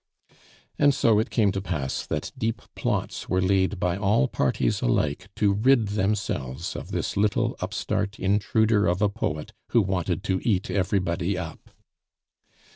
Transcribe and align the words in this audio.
And 0.79 0.95
so 0.95 1.19
it 1.19 1.29
came 1.29 1.51
to 1.51 1.61
pass 1.61 2.03
that 2.07 2.31
deep 2.35 2.63
plots 2.73 3.29
were 3.29 3.39
laid 3.39 3.79
by 3.79 3.97
all 3.97 4.27
parties 4.27 4.81
alike 4.81 5.29
to 5.35 5.53
rid 5.53 5.89
themselves 5.89 6.75
of 6.75 6.89
this 6.89 7.15
little 7.15 7.55
upstart 7.59 8.17
intruder 8.19 8.87
of 8.87 8.99
a 9.03 9.09
poet 9.09 9.53
who 9.67 9.81
wanted 9.83 10.23
to 10.23 10.39
eat 10.43 10.71
everybody 10.71 11.37
up. 11.37 11.69